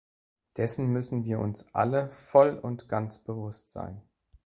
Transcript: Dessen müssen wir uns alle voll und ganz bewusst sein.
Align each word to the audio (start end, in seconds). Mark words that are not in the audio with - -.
Dessen 0.57 0.87
müssen 0.91 1.25
wir 1.25 1.37
uns 1.37 1.63
alle 1.75 2.09
voll 2.09 2.57
und 2.57 2.89
ganz 2.89 3.19
bewusst 3.19 3.71
sein. 3.71 4.01